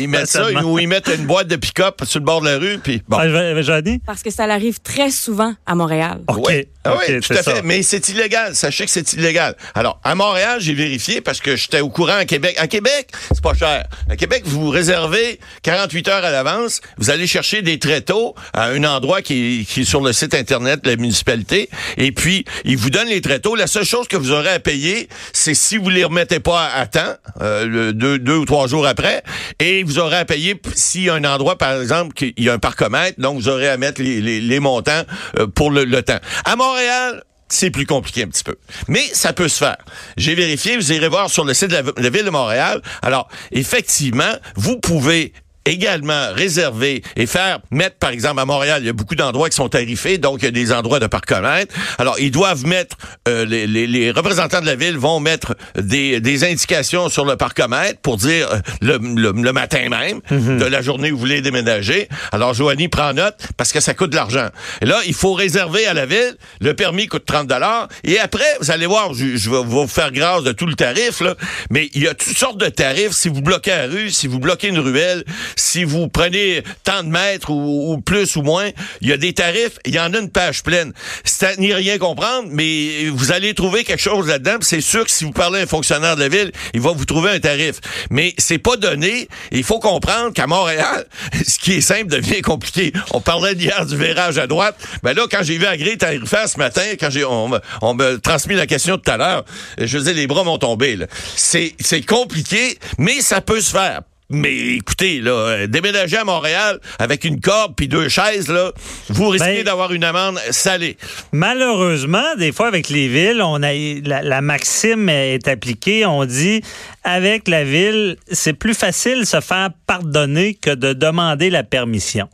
ils 0.00 0.08
mettent 0.08 0.26
ça 0.26 0.50
ou 0.64 0.78
ils 0.80 0.88
mettent 0.88 1.10
une 1.16 1.26
boîte 1.26 1.46
de 1.46 1.54
pick-up 1.56 2.00
sur 2.04 2.18
le 2.18 2.24
bord 2.24 2.40
de 2.40 2.48
la 2.48 2.58
rue, 2.58 2.78
puis 2.78 3.02
bon. 3.08 3.18
Ah, 3.18 3.60
Joanie? 3.62 4.00
Parce 4.04 4.22
que 4.24 4.30
ça 4.30 4.44
arrive 4.44 4.80
très 4.80 5.10
souvent 5.12 5.54
à 5.64 5.74
Montréal. 5.76 6.20
OK. 6.26 6.48
Oui, 6.48 6.66
Ah 6.84 6.94
tout 7.06 7.22
c'est 7.22 7.38
à 7.38 7.42
fait. 7.42 7.56
ça. 7.56 7.62
Mais 7.62 7.82
c'est 7.82 8.08
illégal. 8.08 8.54
Sachez 8.56 8.86
que 8.86 8.90
c'est 8.90 9.12
illégal. 9.12 9.54
Alors, 9.74 10.00
à 10.02 10.14
Montréal, 10.14 10.58
j'ai 10.60 10.74
vérifié 10.74 11.20
parce 11.20 11.40
que 11.40 11.54
j'étais 11.54 11.80
au 11.80 11.88
courant 11.90 12.16
à 12.16 12.24
Québec. 12.24 12.56
À 12.58 12.66
Québec, 12.66 13.08
c'est 13.30 13.42
pas 13.42 13.54
cher. 13.54 13.84
À 14.08 14.16
Québec, 14.16 14.42
vous 14.46 14.70
réservez 14.70 15.38
48 15.62 15.99
heures 16.08 16.24
à 16.24 16.30
l'avance. 16.30 16.80
Vous 16.98 17.10
allez 17.10 17.26
chercher 17.26 17.62
des 17.62 17.78
tréteaux 17.78 18.34
à 18.52 18.66
un 18.68 18.84
endroit 18.84 19.22
qui 19.22 19.60
est, 19.60 19.64
qui 19.64 19.80
est 19.82 19.84
sur 19.84 20.00
le 20.00 20.12
site 20.12 20.34
Internet 20.34 20.84
de 20.84 20.90
la 20.90 20.96
municipalité. 20.96 21.68
Et 21.96 22.12
puis, 22.12 22.44
ils 22.64 22.76
vous 22.76 22.90
donnent 22.90 23.08
les 23.08 23.20
tréteaux. 23.20 23.54
La 23.56 23.66
seule 23.66 23.84
chose 23.84 24.08
que 24.08 24.16
vous 24.16 24.30
aurez 24.32 24.50
à 24.50 24.60
payer, 24.60 25.08
c'est 25.32 25.54
si 25.54 25.76
vous 25.76 25.90
les 25.90 26.04
remettez 26.04 26.40
pas 26.40 26.66
à, 26.74 26.86
temps, 26.86 27.14
euh, 27.40 27.92
deux, 27.92 28.18
deux 28.18 28.36
ou 28.36 28.44
trois 28.44 28.66
jours 28.66 28.86
après. 28.86 29.22
Et 29.58 29.82
vous 29.82 29.98
aurez 29.98 30.16
à 30.18 30.24
payer 30.24 30.60
s'il 30.74 31.02
y 31.04 31.10
a 31.10 31.14
un 31.14 31.24
endroit, 31.24 31.56
par 31.58 31.80
exemple, 31.80 32.14
qu'il 32.14 32.32
y 32.38 32.48
a 32.48 32.52
un 32.52 32.58
parcomètre. 32.58 33.20
Donc, 33.20 33.36
vous 33.38 33.48
aurez 33.48 33.68
à 33.68 33.76
mettre 33.76 34.00
les, 34.02 34.20
les- 34.20 34.40
les 34.40 34.60
montants 34.60 35.02
euh, 35.38 35.46
pour 35.46 35.70
le, 35.70 35.84
le 35.84 36.02
temps. 36.02 36.18
À 36.44 36.56
Montréal, 36.56 37.22
c'est 37.52 37.70
plus 37.70 37.84
compliqué 37.86 38.22
un 38.22 38.28
petit 38.28 38.44
peu. 38.44 38.54
Mais 38.86 39.02
ça 39.12 39.32
peut 39.32 39.48
se 39.48 39.58
faire. 39.58 39.76
J'ai 40.16 40.36
vérifié, 40.36 40.76
vous 40.76 40.92
irez 40.92 41.08
voir 41.08 41.28
sur 41.30 41.44
le 41.44 41.52
site 41.52 41.68
de 41.68 41.82
la 42.00 42.10
Ville 42.10 42.24
de 42.24 42.30
Montréal. 42.30 42.80
Alors, 43.02 43.28
effectivement, 43.50 44.32
vous 44.56 44.78
pouvez 44.78 45.32
également 45.66 46.32
réserver 46.34 47.02
et 47.16 47.26
faire 47.26 47.60
mettre, 47.70 47.96
par 47.96 48.10
exemple, 48.10 48.40
à 48.40 48.44
Montréal, 48.44 48.82
il 48.82 48.86
y 48.86 48.90
a 48.90 48.92
beaucoup 48.92 49.14
d'endroits 49.14 49.48
qui 49.50 49.56
sont 49.56 49.68
tarifés, 49.68 50.18
donc 50.18 50.38
il 50.42 50.44
y 50.46 50.48
a 50.48 50.50
des 50.50 50.72
endroits 50.72 50.98
de 51.00 51.06
parcomètre. 51.06 51.74
Alors, 51.98 52.18
ils 52.18 52.30
doivent 52.30 52.64
mettre, 52.66 52.96
euh, 53.28 53.44
les, 53.44 53.66
les- 53.66 53.86
les 53.86 54.10
représentants 54.10 54.60
de 54.60 54.66
la 54.66 54.74
ville 54.76 54.96
vont 54.96 55.20
mettre 55.20 55.54
des, 55.76 56.20
des 56.20 56.44
indications 56.44 57.08
sur 57.08 57.24
le 57.24 57.36
parcomètre 57.36 58.00
pour 58.00 58.16
dire 58.16 58.48
euh, 58.50 58.58
le, 58.80 58.98
le- 58.98 59.32
le 59.42 59.52
matin 59.52 59.88
même 59.88 60.20
de 60.30 60.64
la 60.64 60.82
journée 60.82 61.10
où 61.10 61.14
vous 61.14 61.20
voulez 61.20 61.40
déménager. 61.42 62.08
Alors, 62.32 62.54
Joanie 62.54 62.88
prend 62.88 63.12
note 63.12 63.36
parce 63.56 63.72
que 63.72 63.80
ça 63.80 63.94
coûte 63.94 64.10
de 64.10 64.16
l'argent. 64.16 64.48
Et 64.82 64.86
là, 64.86 64.98
il 65.06 65.14
faut 65.14 65.32
réserver 65.34 65.86
à 65.86 65.94
la 65.94 66.06
ville. 66.06 66.36
Le 66.60 66.74
permis 66.74 67.06
coûte 67.06 67.24
30 67.26 67.46
dollars. 67.46 67.88
Et 68.04 68.18
après, 68.18 68.44
vous 68.60 68.70
allez 68.70 68.86
voir, 68.86 69.14
je, 69.14 69.36
je 69.36 69.50
vais 69.50 69.62
vous 69.64 69.86
faire 69.86 70.10
grâce 70.12 70.42
de 70.42 70.52
tout 70.52 70.66
le 70.66 70.74
tarif, 70.74 71.20
là, 71.20 71.34
mais 71.70 71.90
il 71.94 72.02
y 72.02 72.08
a 72.08 72.14
toutes 72.14 72.36
sortes 72.36 72.58
de 72.58 72.68
tarifs. 72.68 73.12
Si 73.12 73.28
vous 73.28 73.42
bloquez 73.42 73.70
la 73.70 73.86
rue, 73.86 74.10
si 74.10 74.26
vous 74.26 74.38
bloquez 74.38 74.68
une 74.68 74.78
ruelle, 74.78 75.24
si 75.56 75.84
vous 75.84 76.08
prenez 76.08 76.62
tant 76.84 77.02
de 77.02 77.08
mètres 77.08 77.50
ou, 77.50 77.98
plus 78.04 78.36
ou 78.36 78.42
moins, 78.42 78.68
il 79.00 79.08
y 79.08 79.12
a 79.12 79.16
des 79.16 79.32
tarifs. 79.32 79.78
Il 79.86 79.94
y 79.94 80.00
en 80.00 80.12
a 80.12 80.18
une 80.18 80.30
page 80.30 80.62
pleine. 80.62 80.92
C'est 81.24 81.58
n'y 81.58 81.72
rien 81.72 81.98
comprendre, 81.98 82.48
mais 82.50 83.06
vous 83.08 83.32
allez 83.32 83.54
trouver 83.54 83.84
quelque 83.84 84.02
chose 84.02 84.28
là-dedans. 84.28 84.56
C'est 84.60 84.80
sûr 84.80 85.04
que 85.04 85.10
si 85.10 85.24
vous 85.24 85.32
parlez 85.32 85.60
à 85.60 85.62
un 85.62 85.66
fonctionnaire 85.66 86.16
de 86.16 86.20
la 86.20 86.28
ville, 86.28 86.52
il 86.74 86.80
va 86.80 86.92
vous 86.92 87.04
trouver 87.04 87.30
un 87.30 87.40
tarif. 87.40 87.76
Mais 88.10 88.34
c'est 88.38 88.58
pas 88.58 88.76
donné. 88.76 89.28
Il 89.52 89.64
faut 89.64 89.78
comprendre 89.78 90.32
qu'à 90.32 90.46
Montréal, 90.46 91.06
ce 91.46 91.58
qui 91.58 91.74
est 91.74 91.80
simple 91.80 92.06
devient 92.06 92.42
compliqué. 92.42 92.92
On 93.12 93.20
parlait 93.20 93.54
hier 93.54 93.86
du 93.86 93.96
virage 93.96 94.38
à 94.38 94.46
droite. 94.46 94.76
Ben 95.02 95.14
là, 95.14 95.26
quand 95.30 95.42
j'ai 95.42 95.58
vu 95.58 95.66
Agré 95.66 95.96
tarifaire 95.96 96.48
ce 96.48 96.58
matin, 96.58 96.82
quand 96.98 97.10
on, 97.28 97.58
on 97.82 97.94
me 97.94 98.18
transmis 98.18 98.54
la 98.54 98.66
question 98.66 98.98
tout 98.98 99.10
à 99.10 99.16
l'heure, 99.16 99.44
je 99.78 99.98
veux 99.98 100.10
les 100.12 100.26
bras 100.26 100.44
m'ont 100.44 100.58
tombé. 100.58 100.98
c'est 101.36 102.06
compliqué, 102.06 102.78
mais 102.98 103.20
ça 103.20 103.40
peut 103.40 103.60
se 103.60 103.70
faire. 103.70 104.02
Mais 104.32 104.54
écoutez, 104.76 105.20
là, 105.20 105.30
euh, 105.32 105.66
déménager 105.66 106.16
à 106.16 106.24
Montréal 106.24 106.78
avec 107.00 107.24
une 107.24 107.40
corde 107.40 107.74
puis 107.76 107.88
deux 107.88 108.08
chaises, 108.08 108.48
là, 108.48 108.70
vous 109.08 109.28
risquez 109.28 109.56
Ben- 109.56 109.64
d'avoir 109.64 109.92
une 109.92 110.04
amende 110.04 110.38
salée. 110.50 110.96
Malheureusement, 111.32 112.22
des 112.38 112.52
fois 112.52 112.68
avec 112.68 112.88
les 112.90 113.08
villes, 113.08 113.42
on 113.42 113.62
a 113.62 113.72
la, 113.72 114.22
la 114.22 114.40
maxime 114.40 115.08
est 115.08 115.48
appliquée. 115.48 116.06
On 116.06 116.24
dit 116.24 116.62
avec 117.02 117.48
la 117.48 117.64
ville, 117.64 118.16
c'est 118.30 118.52
plus 118.52 118.74
facile 118.74 119.20
de 119.20 119.24
se 119.24 119.40
faire 119.40 119.70
pardonner 119.86 120.54
que 120.54 120.70
de 120.70 120.92
demander 120.92 121.50
la 121.50 121.64
permission. 121.64 122.28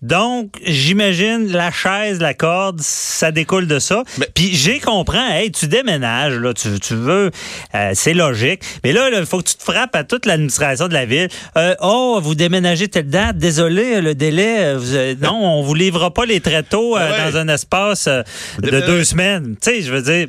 Donc, 0.00 0.52
j'imagine 0.64 1.50
la 1.50 1.72
chaise, 1.72 2.20
la 2.20 2.32
corde, 2.32 2.80
ça 2.80 3.32
découle 3.32 3.66
de 3.66 3.80
ça. 3.80 4.04
Mais- 4.18 4.28
Puis 4.32 4.54
j'ai 4.54 4.78
compris, 4.78 5.18
hey, 5.18 5.50
tu 5.50 5.66
déménages, 5.66 6.34
là, 6.34 6.54
tu, 6.54 6.78
tu 6.78 6.94
veux, 6.94 7.30
euh, 7.74 7.90
c'est 7.94 8.14
logique. 8.14 8.62
Mais 8.84 8.92
là, 8.92 9.08
il 9.12 9.26
faut 9.26 9.38
que 9.38 9.48
tu 9.48 9.56
te 9.56 9.62
frappes 9.64 9.96
à 9.96 10.04
toute 10.04 10.24
l'administration 10.24 10.86
de 10.86 10.94
la 10.94 11.04
ville. 11.04 11.28
Euh, 11.56 11.74
oh, 11.80 12.20
vous 12.22 12.36
déménagez 12.36 12.86
telle 12.86 13.08
date, 13.08 13.38
désolé, 13.38 14.00
le 14.00 14.14
délai, 14.14 14.58
euh, 14.60 14.78
vous, 14.78 14.94
euh, 14.94 15.14
non, 15.20 15.34
on 15.58 15.62
vous 15.62 15.74
livrera 15.74 16.14
pas 16.14 16.26
les 16.26 16.40
tréteaux 16.40 16.94
Ouais. 16.96 17.30
dans 17.32 17.36
un 17.36 17.48
espace 17.48 18.06
de 18.06 18.80
deux 18.80 19.02
semaines. 19.02 19.56
Tu 19.60 19.70
sais, 19.70 19.82
je 19.82 19.92
veux 19.92 20.02
dire. 20.02 20.28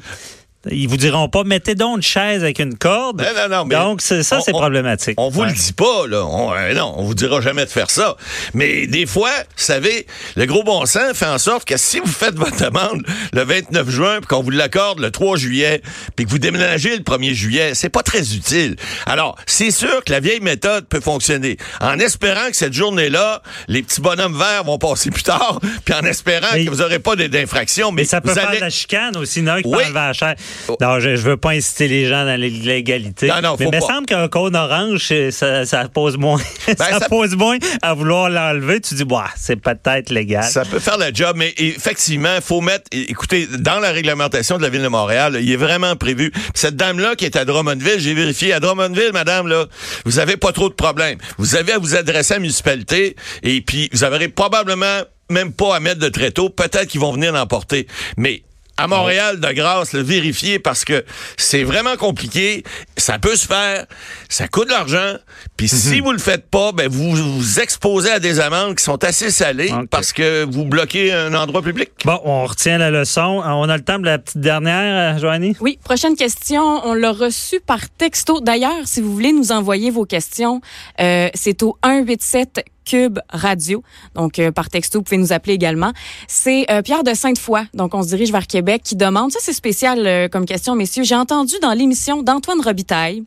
Ils 0.69 0.89
vous 0.89 0.97
diront 0.97 1.29
pas, 1.29 1.45
mettez 1.45 1.73
donc 1.73 1.97
une 1.97 2.01
chaise 2.03 2.43
avec 2.43 2.59
une 2.59 2.77
corde. 2.77 3.21
Non, 3.21 3.27
non, 3.43 3.55
non, 3.59 3.65
mais 3.65 3.75
Donc, 3.75 4.01
c'est 4.01 4.23
ça, 4.23 4.39
on- 4.39 4.41
c'est 4.41 4.51
problématique. 4.51 5.13
On 5.17 5.29
vous 5.29 5.39
Ouais. 5.41 5.47
le 5.47 5.53
dit 5.53 5.71
pas, 5.71 6.05
là. 6.05 6.25
On, 6.25 6.53
euh, 6.53 6.73
non, 6.73 6.93
on 6.97 7.03
vous 7.03 7.13
dira 7.15 7.39
jamais 7.39 7.63
de 7.63 7.69
faire 7.69 7.89
ça. 7.89 8.17
Mais 8.53 8.85
des 8.85 9.05
fois, 9.05 9.29
vous 9.31 9.45
savez, 9.63 10.05
le 10.35 10.45
gros 10.45 10.63
bon 10.63 10.85
sens 10.85 11.13
fait 11.17 11.25
en 11.27 11.37
sorte 11.37 11.63
que 11.63 11.77
si 11.77 11.99
vous 12.01 12.07
faites 12.11 12.35
votre 12.35 12.57
demande 12.57 13.03
le 13.31 13.43
29 13.45 13.89
juin, 13.89 14.17
puis 14.19 14.27
qu'on 14.27 14.43
vous 14.43 14.49
l'accorde 14.49 14.99
le 14.99 15.11
3 15.11 15.37
juillet, 15.37 15.81
puis 16.17 16.25
que 16.25 16.29
vous 16.29 16.39
déménagez 16.39 16.97
le 16.97 17.03
1er 17.03 17.33
juillet, 17.33 17.73
c'est 17.73 17.87
pas 17.89 18.03
très 18.03 18.35
utile. 18.35 18.75
Alors, 19.05 19.37
c'est 19.45 19.71
sûr 19.71 20.03
que 20.03 20.11
la 20.11 20.19
vieille 20.19 20.41
méthode 20.41 20.85
peut 20.89 20.99
fonctionner. 20.99 21.55
En 21.79 21.99
espérant 21.99 22.49
que 22.49 22.55
cette 22.57 22.73
journée-là, 22.73 23.41
les 23.69 23.81
petits 23.81 24.01
bonhommes 24.01 24.37
verts 24.37 24.65
vont 24.65 24.77
passer 24.77 25.09
plus 25.09 25.23
tard, 25.23 25.61
puis 25.85 25.93
en 25.93 26.01
espérant 26.01 26.47
Mais- 26.53 26.65
que 26.65 26.69
vous 26.69 26.81
aurez 26.81 26.99
pas 26.99 27.15
d'infraction. 27.15 27.93
Mais, 27.93 28.01
Mais 28.01 28.07
ça 28.07 28.19
peut 28.19 28.27
vous 28.29 28.35
faire 28.35 28.49
allez- 28.49 28.57
de 28.57 28.63
la 28.65 28.69
chicane 28.69 29.15
aussi, 29.15 29.41
non? 29.41 29.55
Qui 29.61 29.67
Oui. 29.69 29.83
la 29.93 30.11
chaise. 30.11 30.35
Non, 30.81 30.99
je, 30.99 31.15
je 31.15 31.21
veux 31.21 31.37
pas 31.37 31.51
inciter 31.51 31.87
les 31.87 32.05
gens 32.07 32.25
dans 32.25 32.39
l'illégalité. 32.39 33.27
Non, 33.27 33.41
non, 33.41 33.55
mais 33.59 33.65
faut 33.65 33.71
il 33.71 33.75
me 33.75 33.81
semble 33.81 34.05
qu'un 34.05 34.27
cône 34.27 34.55
orange, 34.55 35.11
ça, 35.31 35.65
ça 35.65 35.87
pose 35.89 36.17
moins. 36.17 36.37
ça, 36.65 36.73
Ben, 36.77 36.99
ça- 36.99 37.09
pose 37.09 37.35
moins 37.35 37.57
à 37.81 37.93
vouloir 37.93 38.29
l'enlever. 38.29 38.79
Tu 38.81 38.95
dis, 38.95 39.03
bah, 39.05 39.25
c'est 39.35 39.55
peut-être 39.55 40.09
légal. 40.11 40.43
Ça 40.43 40.63
peut 40.65 40.79
faire 40.79 40.97
le 40.97 41.13
job, 41.13 41.35
mais 41.37 41.53
effectivement, 41.57 42.35
il 42.35 42.41
faut 42.41 42.61
mettre, 42.61 42.85
écoutez, 42.91 43.47
dans 43.57 43.79
la 43.79 43.91
réglementation 43.91 44.57
de 44.57 44.61
la 44.63 44.69
Ville 44.69 44.83
de 44.83 44.87
Montréal, 44.87 45.37
il 45.41 45.51
est 45.51 45.55
vraiment 45.57 45.95
prévu. 45.95 46.31
Cette 46.53 46.75
dame-là 46.75 47.15
qui 47.15 47.25
est 47.25 47.35
à 47.35 47.45
Drummondville, 47.45 47.99
j'ai 47.99 48.13
vérifié, 48.13 48.53
à 48.53 48.59
Drummondville, 48.59 49.11
madame, 49.13 49.47
là, 49.47 49.65
vous 50.05 50.19
avez 50.19 50.37
pas 50.37 50.51
trop 50.51 50.69
de 50.69 50.73
problèmes. 50.75 51.17
Vous 51.37 51.55
avez 51.55 51.73
à 51.73 51.77
vous 51.77 51.95
adresser 51.95 52.33
à 52.33 52.37
la 52.37 52.41
municipalité 52.41 53.15
et 53.43 53.61
puis 53.61 53.89
vous 53.91 54.03
avez 54.03 54.27
probablement 54.29 55.01
même 55.29 55.53
pas 55.53 55.75
à 55.75 55.79
mettre 55.79 55.99
de 55.99 56.09
tréteau. 56.09 56.49
Peut-être 56.49 56.87
qu'ils 56.87 56.99
vont 57.01 57.11
venir 57.13 57.31
l'emporter. 57.31 57.87
Mais 58.17 58.43
à 58.79 58.87
Montréal, 58.87 59.39
de 59.39 59.51
grâce, 59.51 59.93
le 59.93 60.01
vérifier 60.01 60.57
parce 60.57 60.85
que 60.85 61.03
c'est 61.37 61.63
vraiment 61.63 61.97
compliqué. 61.97 62.63
Ça 62.97 63.19
peut 63.19 63.35
se 63.35 63.45
faire. 63.45 63.85
Ça 64.29 64.47
coûte 64.47 64.67
de 64.67 64.73
l'argent. 64.73 65.15
Puis 65.57 65.67
si 65.67 65.99
vous 65.99 66.13
le 66.13 66.17
faites 66.17 66.49
pas, 66.49 66.71
ben 66.71 66.87
vous 66.87 67.11
vous 67.11 67.59
exposez 67.59 68.11
à 68.11 68.19
des 68.19 68.39
amendes 68.39 68.75
qui 68.75 68.83
sont 68.83 69.03
assez 69.03 69.31
salées 69.31 69.73
parce 69.91 70.13
que 70.13 70.45
vous 70.45 70.63
bloquez 70.63 71.11
un 71.11 71.33
endroit 71.33 71.61
public. 71.61 71.91
Bon, 72.05 72.19
on 72.23 72.45
retient 72.45 72.77
la 72.77 72.89
leçon. 72.89 73.41
On 73.45 73.67
a 73.67 73.75
le 73.75 73.83
temps 73.83 73.99
de 73.99 74.05
la 74.05 74.17
petite 74.17 74.37
dernière, 74.37 75.15
euh, 75.15 75.19
Joanie? 75.19 75.57
Oui, 75.59 75.77
prochaine 75.83 76.15
question. 76.15 76.61
On 76.85 76.93
l'a 76.93 77.11
reçu 77.11 77.59
par 77.59 77.89
texto. 77.89 78.39
D'ailleurs, 78.39 78.85
si 78.85 79.01
vous 79.01 79.13
voulez 79.13 79.33
nous 79.33 79.51
envoyer 79.51 79.91
vos 79.91 80.05
questions, 80.05 80.61
euh, 81.01 81.29
c'est 81.33 81.63
au 81.63 81.77
187 81.83 82.63
Cube 82.89 83.19
Radio. 83.29 83.83
Donc, 84.15 84.39
euh, 84.39 84.51
par 84.51 84.69
texto, 84.69 84.99
vous 84.99 85.03
pouvez 85.03 85.17
nous 85.17 85.31
appeler 85.31 85.53
également. 85.53 85.91
C'est 86.27 86.65
euh, 86.71 86.81
Pierre 86.81 87.03
de 87.03 87.13
Sainte-Foy, 87.13 87.61
donc 87.73 87.93
on 87.93 88.01
se 88.01 88.07
dirige 88.07 88.31
vers 88.31 88.47
Québec, 88.47 88.81
qui 88.83 88.95
demande, 88.95 89.31
ça 89.31 89.39
c'est 89.41 89.53
spécial 89.53 90.07
euh, 90.07 90.27
comme 90.27 90.45
question, 90.45 90.75
messieurs, 90.75 91.03
j'ai 91.03 91.15
entendu 91.15 91.53
dans 91.61 91.73
l'émission 91.73 92.23
d'Antoine 92.23 92.61
Robitaille 92.61 93.23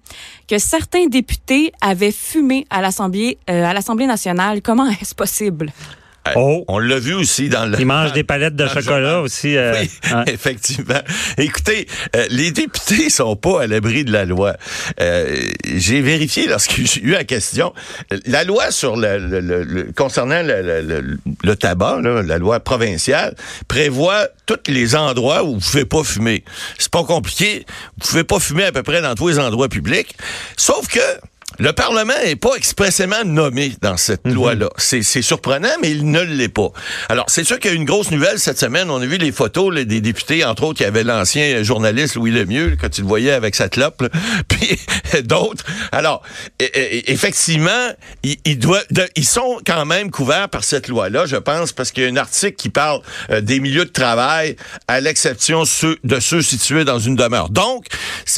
que 0.49 0.59
certains 0.59 1.07
députés 1.07 1.73
avaient 1.81 2.13
fumé 2.13 2.67
à 2.71 2.81
l'Assemblée 2.81 3.39
à 3.47 3.73
l'Assemblée 3.73 4.07
nationale. 4.07 4.63
Comment 4.63 4.87
est-ce 5.01 5.15
possible? 5.15 5.73
Euh, 6.29 6.33
Oh. 6.37 6.65
On 6.69 6.79
l'a 6.79 6.99
vu 7.01 7.15
aussi 7.15 7.49
dans 7.49 7.67
le. 7.67 7.79
Ils 7.81 7.87
mangent 7.87 8.13
des 8.13 8.23
palettes 8.23 8.55
de 8.55 8.67
chocolat 8.73 9.21
aussi. 9.21 9.57
euh, 9.57 9.75
Oui, 9.81 9.91
hein. 10.13 10.25
effectivement. 10.29 11.01
Écoutez, 11.37 11.89
euh, 12.15 12.25
les 12.31 12.53
députés 12.53 13.11
sont 13.11 13.35
pas 13.35 13.63
à 13.63 13.67
l'abri 13.67 14.05
de 14.05 14.13
la 14.13 14.25
loi. 14.25 14.55
Euh, 15.01 15.37
j'ai 15.75 16.01
vérifié 16.01 16.47
lorsque 16.47 16.77
j'ai 16.85 17.03
eu 17.03 17.11
la 17.11 17.25
question. 17.25 17.73
La 18.27 18.45
loi 18.45 18.71
sur 18.71 18.97
le, 18.97 19.19
le- 19.19 19.41
le- 19.41 19.65
le- 19.65 19.93
concernant 19.93 20.43
le, 20.43 20.63
le- 20.63 20.81
le- 21.01 21.19
le 21.43 21.57
tabac, 21.57 22.01
là, 22.03 22.23
la 22.23 22.39
loi 22.39 22.61
provinciale, 22.61 23.35
prévoit 23.67 24.29
tous 24.47 24.59
les 24.69 24.95
endroits 24.95 25.43
où 25.45 25.55
vous 25.55 25.71
pouvez 25.71 25.85
pas 25.85 26.05
fumer. 26.05 26.45
C'est 26.79 26.91
pas 26.93 27.03
compliqué. 27.05 27.67
Vous 28.01 28.09
pouvez 28.09 28.25
pas 28.25 28.39
fumer 28.39 28.65
à 28.65 28.73
peu 28.73 28.83
près 28.85 29.03
dans 29.03 29.15
tous 29.17 29.29
les 29.29 29.39
endroits 29.41 29.69
publics. 29.69 30.15
Sauf 30.57 30.87
que 30.87 31.01
le 31.59 31.73
Parlement 31.73 32.13
n'est 32.25 32.37
pas 32.37 32.55
expressément 32.57 33.25
nommé 33.25 33.73
dans 33.81 33.97
cette 33.97 34.27
loi-là. 34.27 34.69
C'est 34.77 35.03
c'est 35.03 35.23
surprenant, 35.23 35.69
mais 35.81 35.91
il 35.91 36.11
ne 36.11 36.21
l'est 36.21 36.49
pas. 36.49 36.71
Alors, 37.09 37.25
c'est 37.29 37.45
sûr 37.45 37.59
qu'il 37.59 37.71
y 37.71 37.75
a 37.75 37.77
une 37.77 37.85
grosse 37.85 38.11
nouvelle 38.11 38.39
cette 38.39 38.59
semaine. 38.59 38.91
On 38.91 39.01
a 39.01 39.07
vu 39.07 39.19
les 39.19 39.33
photos 39.33 39.73
là, 39.75 39.85
des 39.85 40.01
députés, 40.01 40.45
entre 40.45 40.65
autres, 40.65 40.81
il 40.81 40.85
y 40.85 40.87
avait 40.87 41.05
l'ancien 41.05 41.63
journaliste 41.63 42.15
Louis 42.15 42.31
Lemieux, 42.31 42.77
quand 42.81 42.89
tu 42.91 43.03
le 43.03 43.07
voyais 43.07 43.33
avec 43.33 43.55
sa 43.55 43.69
clope, 43.69 44.03
là, 44.03 44.09
puis 44.49 44.79
d'autres. 45.25 45.65
Alors, 45.93 46.23
e- 46.61 46.65
e- 46.65 47.03
effectivement, 47.11 47.91
ils, 48.23 48.37
ils 48.45 48.59
doivent- 48.59 48.87
ils 49.17 49.27
sont 49.27 49.59
quand 49.67 49.85
même 49.85 50.11
couverts 50.11 50.49
par 50.49 50.65
cette 50.65 50.89
loi-là, 50.89 51.27
je 51.27 51.37
pense, 51.37 51.73
parce 51.73 51.91
qu'il 51.93 52.03
y 52.05 52.07
a 52.07 52.11
un 52.11 52.17
article 52.17 52.57
qui 52.57 52.69
parle 52.69 53.01
euh, 53.31 53.41
des 53.41 53.61
milieux 53.61 53.85
de 53.85 53.91
travail, 53.91 54.57
à 54.89 55.01
l'exception 55.01 55.63
de 56.05 56.21
ceux 56.21 56.43
situés 56.43 56.85
dans 56.85 56.99
une 56.99 57.17
demeure. 57.17 57.49
Donc, 57.51 57.87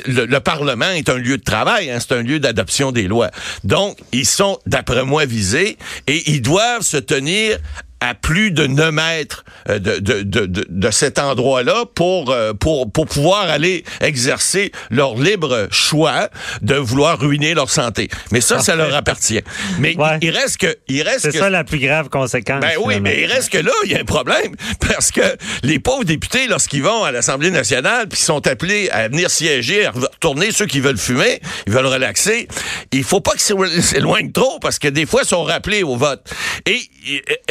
le, 0.07 0.27
le 0.27 0.41
Parlement 0.41 0.91
est 0.91 1.09
un 1.09 1.17
lieu 1.17 1.39
de 1.39 1.43
travail, 1.43 1.91
hein, 1.91 1.99
c'est 2.01 2.15
un 2.15 2.23
lieu 2.23 2.41
d'adoption 2.41 2.93
des 2.93 3.05
lois. 3.05 3.31
Donc, 3.65 3.99
ils 4.13 4.27
sont, 4.27 4.59
d'après 4.67 5.05
moi, 5.05 5.25
visés 5.25 5.77
et 6.07 6.31
ils 6.31 6.43
doivent 6.43 6.83
se 6.83 6.97
tenir 6.97 7.59
à 8.05 8.15
plus 8.15 8.51
de 8.51 8.67
9 8.67 8.93
mètres 8.93 9.45
euh, 9.71 9.79
de, 9.79 9.99
de, 9.99 10.23
de, 10.23 10.67
de, 10.69 10.91
cet 10.91 11.19
endroit-là 11.19 11.85
pour, 11.95 12.31
euh, 12.31 12.53
pour, 12.53 12.91
pour 12.93 13.07
pouvoir 13.07 13.49
aller 13.49 13.83
exercer 14.03 14.73
leur 14.91 15.17
libre 15.17 15.69
choix 15.71 16.29
de 16.61 16.75
vouloir 16.75 17.19
ruiner 17.19 17.55
leur 17.55 17.71
santé. 17.71 18.09
Mais 18.31 18.43
ça, 18.43 18.59
ça 18.59 18.77
leur 18.77 18.95
appartient. 18.95 19.41
Mais 19.79 19.97
Ouais. 19.97 20.19
il 20.21 20.31
reste 20.31 20.59
que... 20.59 20.77
Il 20.89 21.01
reste 21.03 21.21
C'est 21.21 21.33
que 21.33 21.39
ça 21.39 21.49
la 21.49 21.65
plus 21.65 21.79
grave 21.79 22.09
conséquence. 22.11 22.61
ben 22.61 22.73
oui, 22.85 23.01
mais 23.01 23.23
il 23.23 23.27
reste 23.27 23.51
que 23.51 23.59
là, 23.59 23.73
il 23.85 23.93
y 23.93 23.95
a 23.95 24.01
un 24.01 24.05
problème. 24.05 24.55
Parce 24.81 25.11
que 25.11 25.23
les 25.63 25.79
pauvres 25.79 26.05
députés, 26.05 26.47
lorsqu'ils 26.47 26.83
vont 26.83 27.05
à 27.05 27.11
l'Assemblée 27.13 27.51
nationale, 27.51 28.07
puis 28.09 28.19
sont 28.21 28.47
appelés 28.47 28.91
à 28.91 29.09
venir 29.09 29.31
siéger, 29.31 29.89
à 30.25 30.29
retourner 30.29 30.53
ceux 30.53 30.67
qui 30.67 30.81
veulent 30.81 30.99
fumer, 30.99 31.41
ils 31.67 31.73
veulent 31.73 31.87
relaxer, 31.87 32.49
il 32.93 33.05
faut 33.05 33.21
pas 33.21 33.33
qu'ils 33.33 33.83
s'éloignent 33.83 34.33
trop, 34.33 34.59
parce 34.59 34.79
que 34.79 34.89
des 34.89 35.07
fois, 35.07 35.23
ils 35.23 35.29
sont 35.29 35.45
rappelés 35.45 35.83
au 35.83 35.97
vote. 35.97 36.23
Et, 36.67 36.81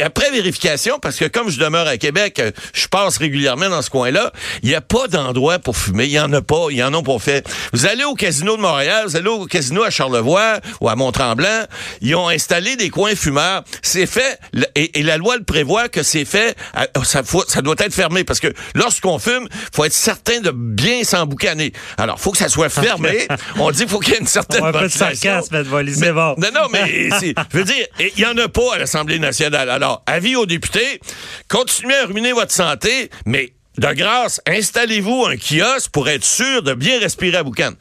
après 0.02 0.30
vérification, 0.32 0.98
parce 1.00 1.16
que 1.16 1.26
comme 1.26 1.50
je 1.50 1.60
demeure 1.60 1.86
à 1.86 1.96
Québec, 1.96 2.42
je 2.72 2.88
passe 2.88 3.18
régulièrement 3.18 3.68
dans 3.68 3.82
ce 3.82 3.90
coin-là, 3.90 4.32
il 4.62 4.68
n'y 4.68 4.74
a 4.74 4.80
pas 4.80 5.06
d'endroit 5.06 5.60
pour 5.60 5.76
fumer. 5.76 6.06
Il 6.06 6.10
y 6.10 6.18
en 6.18 6.32
a 6.32 6.42
pas. 6.42 6.66
Il 6.70 6.76
y 6.76 6.82
en 6.82 6.92
a 6.92 7.02
pas 7.02 7.18
fait. 7.20 7.46
Vous 7.72 7.86
allez 7.86 8.02
au 8.02 8.14
casino 8.14 8.56
de 8.56 8.62
Montréal, 8.62 9.04
vous 9.06 9.16
allez 9.16 9.28
au 9.28 9.46
casino 9.46 9.84
à 9.84 9.90
Charlevoix 9.90 10.58
ou 10.80 10.88
à 10.88 10.96
Mont-Tremblant, 10.96 11.66
ils 12.00 12.16
ont 12.16 12.28
installé 12.28 12.74
des 12.74 12.90
coins 12.90 13.14
fumeurs. 13.14 13.62
C'est 13.82 14.06
fait, 14.06 14.40
et, 14.74 14.98
et 14.98 15.02
la 15.02 15.16
loi 15.16 15.36
le 15.36 15.44
prévoit 15.44 15.88
que 15.88 16.02
c'est 16.02 16.24
fait, 16.24 16.56
à- 16.74 16.86
ça, 17.04 17.22
faut- 17.22 17.44
ça 17.48 17.62
doit 17.62 17.74
être 17.78 17.94
fermé 17.94 18.24
parce 18.24 18.40
que 18.40 18.52
lorsqu'on 18.74 19.18
fume, 19.18 19.48
faut 19.74 19.84
être 19.84 19.92
certain 19.92 20.40
de 20.40 20.50
bien 20.50 21.04
s'emboucaner. 21.04 21.72
Alors, 21.98 22.18
faut 22.20 22.32
que 22.32 22.38
ça 22.38 22.48
soit 22.48 22.68
fermé. 22.68 23.26
On 23.58 23.70
dit 23.70 23.80
qu'il 23.80 23.88
faut 23.88 23.98
qu'il 24.00 24.14
y 24.14 24.16
ait 24.16 24.20
une 24.20 24.26
certaine 24.26 24.60
On 24.62 24.70
va 24.70 24.78
un 24.78 24.82
peu 24.82 24.88
de 24.88 24.92
sarcasme, 24.92 25.64
c'est 25.94 26.12
bon. 26.12 26.34
Non, 26.38 26.48
non, 26.54 26.68
mais 26.72 27.08
je 27.52 27.56
veux 27.58 27.64
dire, 27.64 27.86
il 28.00 28.18
y 28.18 28.26
en 28.26 28.36
a 28.38 28.48
pas 28.48 28.74
à 28.74 28.78
l'Assemblée 28.78 29.18
nationale. 29.18 29.70
Alors, 29.70 30.02
avis 30.06 30.36
aux 30.36 30.46
députés, 30.46 31.00
continuez 31.48 31.94
à 31.96 32.06
ruiner 32.06 32.32
votre 32.32 32.52
santé, 32.52 33.10
mais 33.26 33.52
de 33.78 33.92
grâce, 33.92 34.40
installez-vous 34.46 35.26
un 35.26 35.36
kiosque 35.36 35.90
pour 35.90 36.08
être 36.08 36.24
sûr 36.24 36.62
de 36.62 36.74
bien 36.74 37.00
respirer 37.00 37.36
à 37.38 37.42
boucan. 37.42 37.72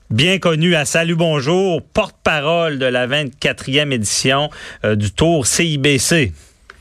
bien 0.10 0.38
connu 0.38 0.76
à 0.76 0.84
Salut 0.84 1.16
Bonjour, 1.16 1.82
porte-parole 1.82 2.80
de 2.80 2.86
la 2.86 3.08
24e 3.08 3.94
édition 3.94 4.50
euh, 4.84 4.96
du 4.96 5.12
Tour 5.12 5.48
CIBC. 5.48 6.34